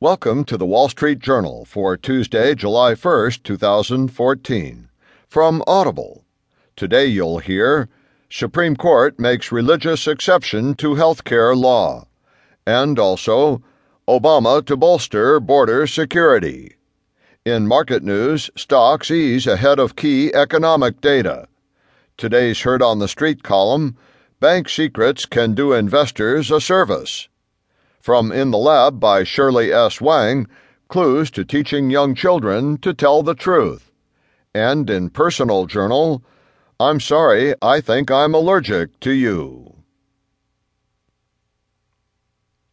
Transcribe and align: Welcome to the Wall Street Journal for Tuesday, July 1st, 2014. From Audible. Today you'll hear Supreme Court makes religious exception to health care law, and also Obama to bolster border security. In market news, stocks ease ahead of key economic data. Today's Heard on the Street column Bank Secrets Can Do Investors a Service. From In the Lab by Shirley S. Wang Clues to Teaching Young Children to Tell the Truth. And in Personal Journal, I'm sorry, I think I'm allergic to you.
Welcome 0.00 0.44
to 0.44 0.56
the 0.56 0.64
Wall 0.64 0.88
Street 0.88 1.18
Journal 1.18 1.64
for 1.64 1.96
Tuesday, 1.96 2.54
July 2.54 2.94
1st, 2.94 3.42
2014. 3.42 4.88
From 5.26 5.60
Audible. 5.66 6.24
Today 6.76 7.06
you'll 7.06 7.40
hear 7.40 7.88
Supreme 8.30 8.76
Court 8.76 9.18
makes 9.18 9.50
religious 9.50 10.06
exception 10.06 10.74
to 10.74 10.94
health 10.94 11.24
care 11.24 11.56
law, 11.56 12.06
and 12.64 12.96
also 12.96 13.60
Obama 14.06 14.64
to 14.66 14.76
bolster 14.76 15.40
border 15.40 15.84
security. 15.88 16.76
In 17.44 17.66
market 17.66 18.04
news, 18.04 18.50
stocks 18.54 19.10
ease 19.10 19.48
ahead 19.48 19.80
of 19.80 19.96
key 19.96 20.32
economic 20.32 21.00
data. 21.00 21.48
Today's 22.16 22.60
Heard 22.60 22.82
on 22.82 23.00
the 23.00 23.08
Street 23.08 23.42
column 23.42 23.96
Bank 24.38 24.68
Secrets 24.68 25.26
Can 25.26 25.54
Do 25.54 25.72
Investors 25.72 26.52
a 26.52 26.60
Service. 26.60 27.28
From 28.00 28.30
In 28.30 28.50
the 28.52 28.58
Lab 28.58 29.00
by 29.00 29.24
Shirley 29.24 29.72
S. 29.72 30.00
Wang 30.00 30.46
Clues 30.88 31.30
to 31.32 31.44
Teaching 31.44 31.90
Young 31.90 32.14
Children 32.14 32.78
to 32.78 32.94
Tell 32.94 33.22
the 33.22 33.34
Truth. 33.34 33.90
And 34.54 34.88
in 34.88 35.10
Personal 35.10 35.66
Journal, 35.66 36.22
I'm 36.80 37.00
sorry, 37.00 37.54
I 37.60 37.80
think 37.80 38.10
I'm 38.10 38.34
allergic 38.34 38.98
to 39.00 39.10
you. 39.10 39.77